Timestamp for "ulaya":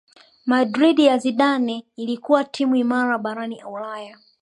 3.63-4.17